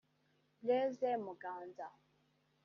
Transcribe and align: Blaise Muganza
Blaise 0.61 1.11
Muganza 1.23 1.87